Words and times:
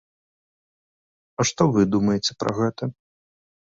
А 1.39 1.47
што 1.49 1.61
вы 1.75 1.81
думаеце 1.97 2.31
пра 2.41 2.51
гэта? 2.61 2.83